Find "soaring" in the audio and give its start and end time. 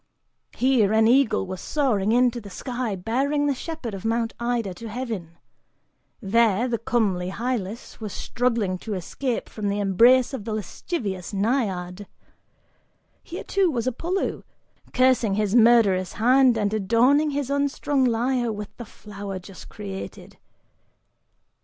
1.61-2.11